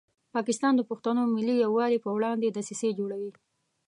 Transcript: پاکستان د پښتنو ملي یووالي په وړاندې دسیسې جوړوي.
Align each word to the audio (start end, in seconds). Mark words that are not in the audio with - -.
پاکستان 0.35 0.73
د 0.75 0.81
پښتنو 0.89 1.21
ملي 1.35 1.55
یووالي 1.65 1.99
په 2.05 2.09
وړاندې 2.15 2.47
دسیسې 2.57 2.89
جوړوي. 2.99 3.31